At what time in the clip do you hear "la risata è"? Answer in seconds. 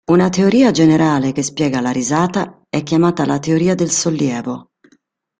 1.79-2.81